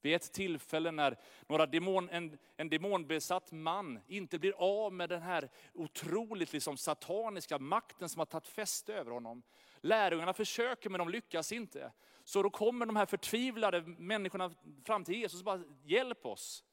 [0.00, 5.22] Vid ett tillfälle när några demon, en, en demonbesatt man inte blir av med den
[5.22, 9.42] här otroligt liksom sataniska makten som har tagit fäste över honom.
[9.80, 11.92] Lärjungarna försöker men de lyckas inte.
[12.24, 16.64] Så då kommer de här förtvivlade människorna fram till Jesus och bara, hjälp oss.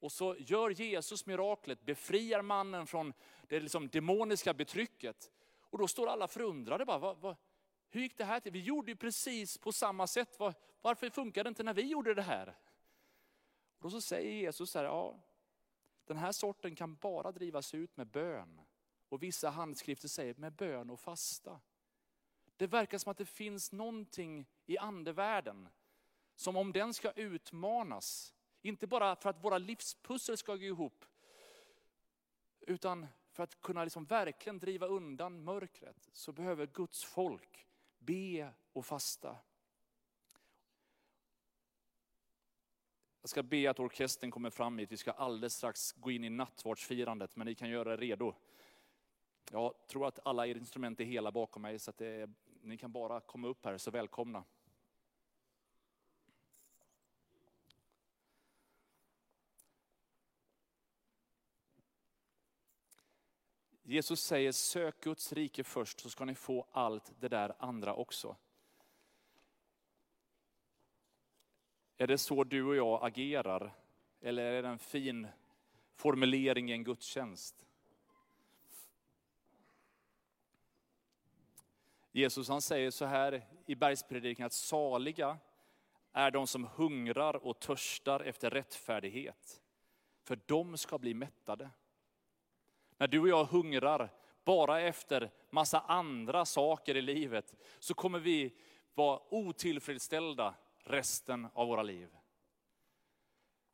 [0.00, 3.12] Och så gör Jesus miraklet, befriar mannen från
[3.48, 5.30] det liksom demoniska betrycket.
[5.60, 6.84] Och då står alla förundrade.
[6.84, 7.36] Bara, vad, vad,
[7.88, 8.52] hur gick det här till?
[8.52, 10.38] Vi gjorde ju precis på samma sätt.
[10.38, 12.56] Var, varför funkade det inte när vi gjorde det här?
[13.78, 15.20] Och så säger Jesus här, ja,
[16.04, 18.60] den här sorten kan bara drivas ut med bön.
[19.08, 21.60] Och vissa handskrifter säger med bön och fasta.
[22.56, 25.68] Det verkar som att det finns någonting i andevärlden
[26.34, 31.04] som om den ska utmanas, inte bara för att våra livspussel ska gå ihop,
[32.60, 37.66] utan för att kunna liksom verkligen driva undan mörkret så behöver Guds folk
[37.98, 39.36] be och fasta.
[43.20, 44.92] Jag ska be att orkestern kommer fram hit.
[44.92, 48.34] Vi ska alldeles strax gå in i nattvardsfirandet, men ni kan göra er redo.
[49.50, 52.32] Jag tror att alla er instrument är hela bakom mig, så att är,
[52.66, 54.44] ni kan bara komma upp här, så välkomna.
[63.82, 68.36] Jesus säger sök Guds rike först så ska ni få allt det där andra också.
[71.96, 73.74] Är det så du och jag agerar?
[74.20, 75.28] Eller är det en fin
[75.94, 77.65] formulering i en gudstjänst?
[82.16, 85.38] Jesus han säger så här i bergspredikan att saliga
[86.12, 89.62] är de som hungrar och törstar efter rättfärdighet.
[90.22, 91.70] För de ska bli mättade.
[92.96, 94.12] När du och jag hungrar
[94.44, 98.54] bara efter massa andra saker i livet så kommer vi
[98.94, 102.08] vara otillfredsställda resten av våra liv.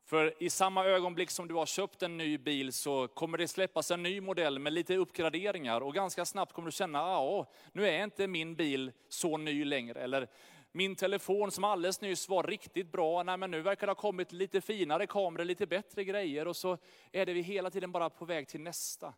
[0.05, 3.91] För i samma ögonblick som du har köpt en ny bil så kommer det släppas
[3.91, 7.87] en ny modell med lite uppgraderingar och ganska snabbt kommer du känna, ah, ja, nu
[7.87, 10.01] är inte min bil så ny längre.
[10.01, 10.27] Eller
[10.71, 14.31] min telefon som alldeles nyss var riktigt bra, nej men nu verkar det ha kommit
[14.31, 16.77] lite finare kameror, lite bättre grejer och så
[17.11, 19.13] är det vi hela tiden bara på väg till nästa.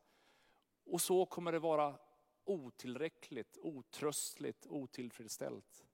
[0.86, 1.96] Och så kommer det vara
[2.46, 5.86] otillräckligt, otröstligt, otillfredsställt.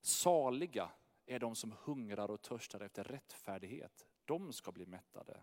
[0.00, 0.90] Saliga
[1.26, 4.06] är de som hungrar och törstar efter rättfärdighet.
[4.24, 5.40] De ska bli mättade.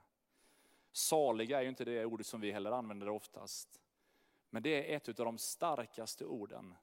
[0.91, 3.81] Saliga är ju inte det ordet som vi heller använder oftast.
[4.49, 6.75] Men det är ett av de starkaste orden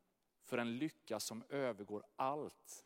[0.42, 2.84] för en lycka som övergår allt.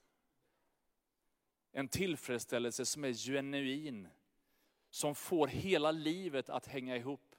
[1.72, 4.08] En tillfredsställelse som är genuin,
[4.90, 7.36] som får hela livet att hänga ihop.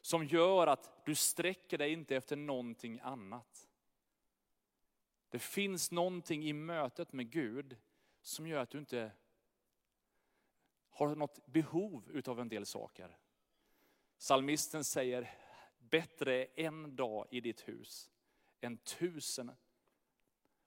[0.00, 3.68] Som gör att du sträcker dig inte efter någonting annat.
[5.32, 7.76] Det finns någonting i mötet med Gud
[8.22, 9.12] som gör att du inte
[10.88, 13.18] har något behov utav en del saker.
[14.18, 15.34] Salmisten säger,
[15.78, 18.10] bättre en dag i ditt hus
[18.60, 19.52] än tusen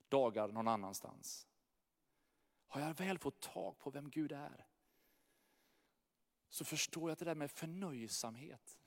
[0.08, 1.46] dagar någon annanstans.
[2.66, 4.66] Har jag väl fått tag på vem Gud är,
[6.48, 8.78] så förstår jag att det där med förnöjsamhet,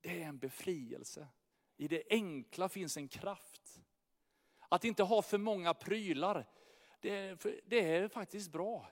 [0.00, 1.28] det är en befrielse.
[1.76, 3.67] I det enkla finns en kraft.
[4.68, 6.46] Att inte ha för många prylar,
[7.00, 8.90] det, det är faktiskt bra.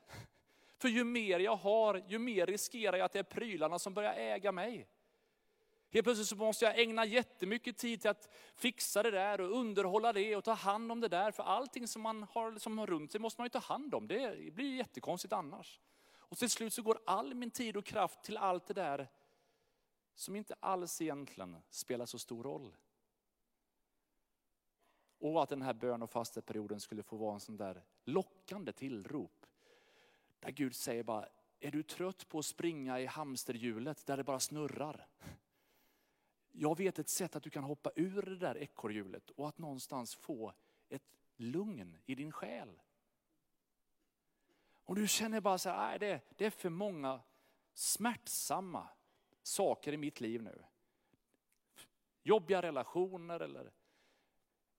[0.79, 4.15] För ju mer jag har, ju mer riskerar jag att det är prylarna som börjar
[4.15, 4.89] äga mig.
[5.91, 10.13] Helt plötsligt så måste jag ägna jättemycket tid till att fixa det där och underhålla
[10.13, 11.31] det och ta hand om det där.
[11.31, 14.09] För allting som man har liksom runt sig måste man ju ta hand om.
[14.09, 15.81] Det blir jättekonstigt annars.
[16.29, 19.09] Och till slut så går all min tid och kraft till allt det där
[20.15, 22.77] som inte alls egentligen spelar så stor roll.
[25.19, 29.47] Och att den här bön och fasteperioden skulle få vara en sån där lockande tillrop.
[30.41, 31.29] Där Gud säger bara,
[31.61, 35.07] är du trött på att springa i hamsterhjulet där det bara snurrar?
[36.53, 40.15] Jag vet ett sätt att du kan hoppa ur det där ekorrhjulet och att någonstans
[40.15, 40.53] få
[40.89, 42.81] ett lugn i din själ.
[44.85, 47.21] Och du känner bara så här, det, det är för många
[47.75, 48.89] smärtsamma
[49.43, 50.65] saker i mitt liv nu.
[52.23, 53.73] Jobbiga relationer eller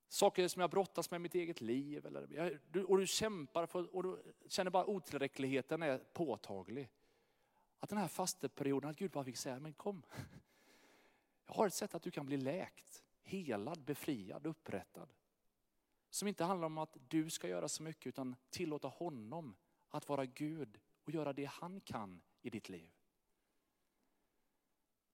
[0.08, 2.06] saker som jag brottas med i mitt eget liv.
[2.06, 6.90] Eller, och du kämpar för, och du känner bara otillräckligheten är påtaglig.
[7.80, 10.04] Att den här fasteperioden, att Gud bara fick säga, men kom.
[11.46, 15.14] Jag har ett sätt att du kan bli läkt, helad, befriad, upprättad.
[16.10, 19.56] Som inte handlar om att du ska göra så mycket utan tillåta honom
[19.90, 22.92] att vara Gud och göra det han kan i ditt liv.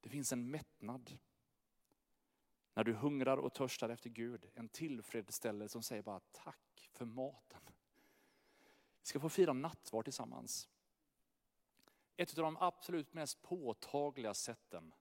[0.02, 1.18] Det finns en mättnad.
[2.74, 7.62] När du hungrar och törstar efter Gud, en tillfredsställelse som säger bara tack för maten.
[9.02, 10.70] Vi ska få fira nattvard tillsammans.
[12.18, 14.94] Ett av de absolut mest påtagliga sätten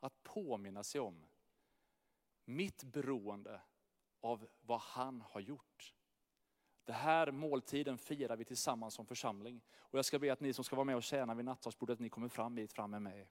[0.00, 1.26] att påminna sig om
[2.44, 3.60] mitt beroende
[4.20, 5.94] av vad han har gjort.
[6.84, 9.60] Det här måltiden firar vi tillsammans som församling.
[9.76, 12.08] Och jag ska be att ni som ska vara med och tjäna vid nattvardsbordet, ni
[12.08, 13.30] kommer fram hit fram med mig.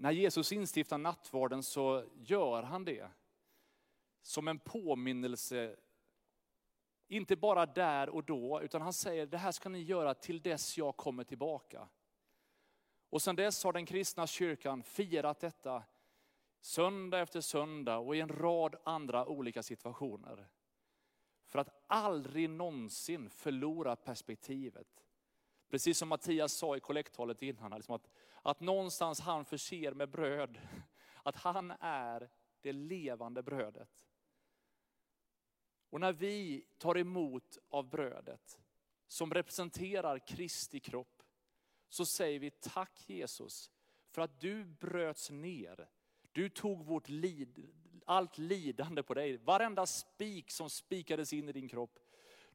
[0.00, 3.10] När Jesus instiftar nattvarden så gör han det
[4.22, 5.76] som en påminnelse,
[7.08, 10.78] inte bara där och då, utan han säger det här ska ni göra till dess
[10.78, 11.88] jag kommer tillbaka.
[13.10, 15.82] Och sedan dess har den kristna kyrkan firat detta
[16.60, 20.48] söndag efter söndag och i en rad andra olika situationer.
[21.46, 25.07] För att aldrig någonsin förlora perspektivet.
[25.68, 28.08] Precis som Mattias sa i kollekttalet innan, liksom att,
[28.42, 30.58] att någonstans han förser med bröd,
[31.22, 34.06] att han är det levande brödet.
[35.90, 38.60] Och när vi tar emot av brödet,
[39.06, 41.22] som representerar Kristi kropp,
[41.88, 43.70] så säger vi tack Jesus
[44.10, 45.88] för att du bröts ner.
[46.32, 47.70] Du tog vårt lid,
[48.06, 51.98] allt lidande på dig, varenda spik som spikades in i din kropp.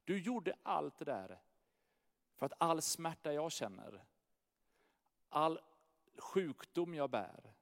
[0.04, 1.40] Du gjorde allt det där
[2.44, 4.04] för att all smärta jag känner,
[5.28, 5.60] all
[6.18, 7.54] sjukdom jag bär,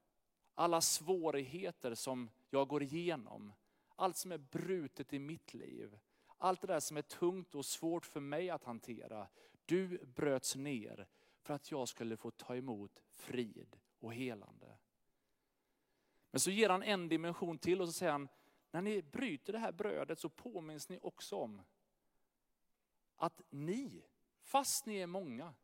[0.55, 3.53] alla svårigheter som jag går igenom,
[3.97, 5.99] allt som är brutet i mitt liv,
[6.39, 9.28] allt det där som är tungt och svårt för mig att hantera.
[9.66, 11.07] Du bröts ner
[11.41, 14.78] för att jag skulle få ta emot frid och helande.
[16.30, 18.28] Men så ger han en dimension till och så säger han,
[18.70, 21.62] när ni bryter det här brödet så påminns ni också om
[23.16, 24.03] att ni
[24.53, 25.55] fast ni är många,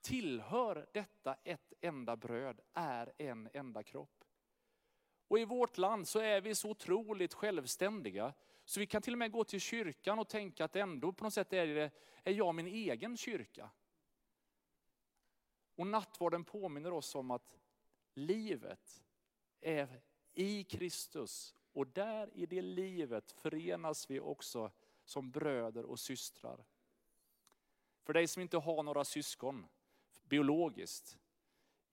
[0.00, 4.24] tillhör detta ett enda bröd, är en enda kropp.
[5.28, 8.34] Och i vårt land så är vi så otroligt självständiga,
[8.64, 11.34] så vi kan till och med gå till kyrkan och tänka att ändå på något
[11.34, 11.90] sätt är, det,
[12.24, 13.70] är jag min egen kyrka.
[15.76, 17.58] Och nattvarden påminner oss om att
[18.14, 19.04] livet
[19.60, 24.70] är i Kristus och där i det livet förenas vi också
[25.04, 26.64] som bröder och systrar.
[28.02, 29.66] För dig som inte har några syskon
[30.22, 31.18] biologiskt,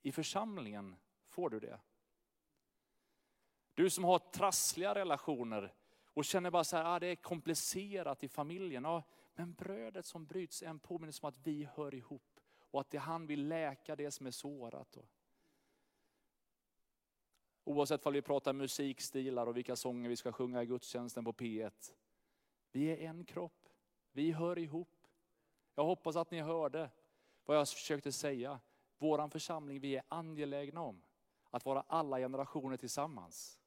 [0.02, 0.96] i församlingen
[1.28, 1.80] får du det.
[3.74, 8.28] Du som har trassliga relationer och känner bara så här, ah, det är komplicerat i
[8.28, 8.86] familjen.
[8.86, 9.04] Ah,
[9.36, 12.98] men brödet som bryts är en påminnelse om att vi hör ihop och att det
[12.98, 14.98] han vill läka det som är sårat.
[17.64, 21.94] Oavsett om vi pratar musikstilar och vilka sånger vi ska sjunga i gudstjänsten på P1.
[22.72, 23.70] Vi är en kropp,
[24.12, 24.99] vi hör ihop.
[25.80, 26.90] Jag hoppas att ni hörde
[27.46, 28.60] vad jag försökte säga.
[28.98, 31.02] Vår församling, vi är angelägna om
[31.50, 33.60] att vara alla generationer tillsammans.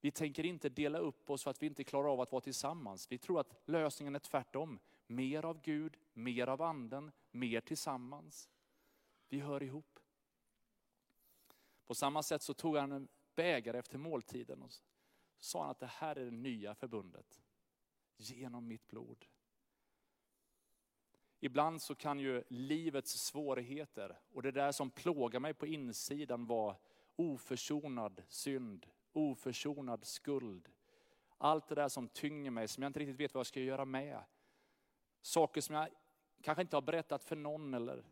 [0.00, 3.12] Vi tänker inte dela upp oss för att vi inte klarar av att vara tillsammans.
[3.12, 4.78] Vi tror att lösningen är tvärtom.
[5.06, 8.48] Mer av Gud, mer av anden, mer tillsammans.
[9.28, 9.98] Vi hör ihop.
[11.86, 14.72] På samma sätt så tog han en bägare efter måltiden och
[15.38, 17.40] sa att det här är det nya förbundet.
[18.16, 19.26] Genom mitt blod.
[21.44, 26.76] Ibland så kan ju livets svårigheter och det där som plågar mig på insidan vara
[27.16, 30.68] oförsonad synd, oförsonad skuld.
[31.38, 33.84] Allt det där som tynger mig, som jag inte riktigt vet vad jag ska göra
[33.84, 34.24] med.
[35.22, 35.88] Saker som jag
[36.42, 38.04] kanske inte har berättat för någon eller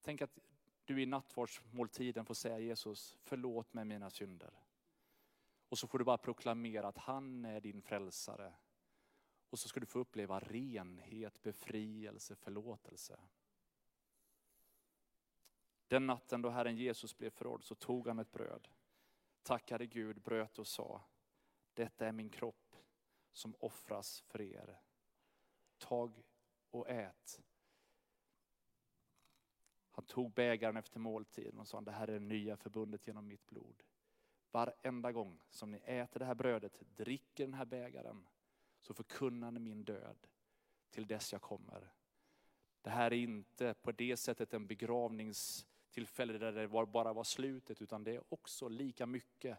[0.00, 0.38] Tänk att
[0.84, 4.50] du i nattvardsmåltiden får säga Jesus, förlåt mig mina synder.
[5.68, 8.52] Och så får du bara proklamera att han är din frälsare.
[9.52, 13.20] Och så ska du få uppleva renhet, befrielse, förlåtelse.
[15.86, 18.68] Den natten då Herren Jesus blev förrådd så tog han ett bröd,
[19.42, 21.02] tackade Gud, bröt och sa,
[21.74, 22.76] detta är min kropp
[23.32, 24.80] som offras för er.
[25.78, 26.22] Tag
[26.70, 27.42] och ät.
[29.90, 33.46] Han tog bägaren efter måltiden och sa, det här är det nya förbundet genom mitt
[33.46, 33.82] blod.
[34.50, 38.28] Varenda gång som ni äter det här brödet, dricker den här bägaren,
[38.82, 40.16] så förkunnar ni min död
[40.90, 41.92] till dess jag kommer.
[42.82, 48.04] Det här är inte på det sättet en begravningstillfälle där det bara var slutet, utan
[48.04, 49.58] det är också lika mycket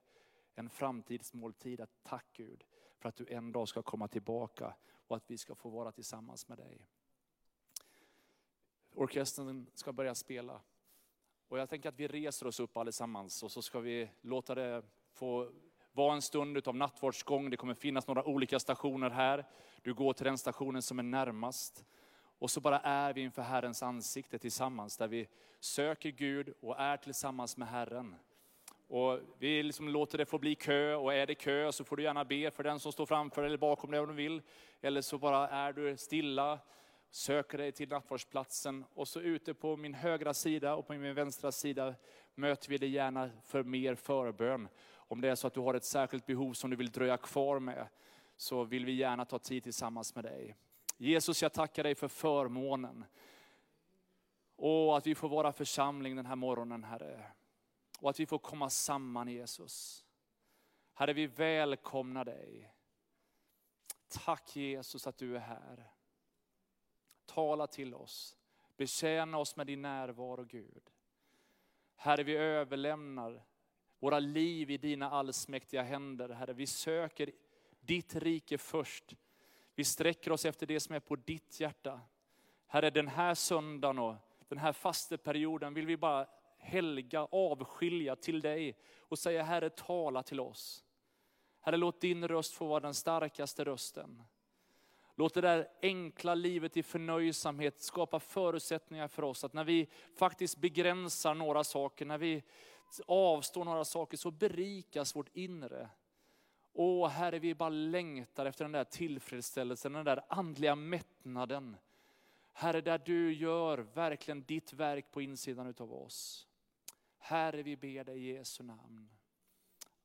[0.55, 2.63] en framtidsmåltid att tack Gud
[2.97, 4.75] för att du en dag ska komma tillbaka
[5.07, 6.87] och att vi ska få vara tillsammans med dig.
[8.93, 10.61] Orkestern ska börja spela.
[11.47, 14.83] Och jag tänker att vi reser oss upp allesammans och så ska vi låta det
[15.11, 15.51] få
[15.93, 17.49] vara en stund av nattvardsgång.
[17.49, 19.45] Det kommer finnas några olika stationer här.
[19.81, 21.85] Du går till den stationen som är närmast.
[22.39, 25.27] Och så bara är vi inför Herrens ansikte tillsammans, där vi
[25.59, 28.15] söker Gud och är tillsammans med Herren.
[28.87, 32.03] Och vi liksom låter det få bli kö, och är det kö så får du
[32.03, 34.41] gärna be för den som står framför eller bakom dig om du vill.
[34.81, 36.59] Eller så bara är du stilla,
[37.11, 41.51] söker dig till nattvardsplatsen och så ute på min högra sida och på min vänstra
[41.51, 41.95] sida
[42.35, 44.67] möter vi dig gärna för mer förbön.
[45.13, 47.59] Om det är så att du har ett särskilt behov som du vill dröja kvar
[47.59, 47.87] med,
[48.35, 50.55] så vill vi gärna ta tid tillsammans med dig.
[50.97, 53.05] Jesus, jag tackar dig för förmånen.
[54.55, 57.31] Och att vi får vara församling den här morgonen, Herre.
[57.99, 60.05] Och att vi får komma samman, Jesus.
[60.93, 62.73] Herre, vi välkomnar dig.
[64.07, 65.91] Tack Jesus att du är här.
[67.25, 68.37] Tala till oss.
[68.77, 70.91] Betjäna oss med din närvaro, Gud.
[71.95, 73.43] Herre, vi överlämnar
[74.03, 76.29] våra liv i dina allsmäktiga händer.
[76.29, 77.31] Herre, vi söker
[77.79, 79.15] ditt rike först.
[79.75, 82.01] Vi sträcker oss efter det som är på ditt hjärta.
[82.67, 84.15] Herre, den här söndagen och
[84.47, 86.27] den här fasteperioden vill vi bara
[86.57, 90.83] helga, avskilja till dig och säga Herre, tala till oss.
[91.61, 94.23] Herre, låt din röst få vara den starkaste rösten.
[95.15, 100.57] Låt det där enkla livet i förnöjsamhet skapa förutsättningar för oss att när vi faktiskt
[100.57, 102.43] begränsar några saker, när vi
[103.07, 105.89] avstår några saker så berikas vårt inre.
[106.73, 111.77] Åh Herre, vi bara längtar efter den där tillfredsställelsen, den där andliga mättnaden.
[112.53, 116.47] Herre, där du gör verkligen ditt verk på insidan utav oss.
[117.17, 119.09] Herre, vi ber dig i Jesu namn.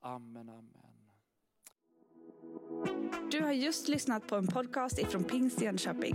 [0.00, 0.88] Amen, amen.
[3.30, 6.14] Du har just lyssnat på en podcast ifrån Pingst Jönköping.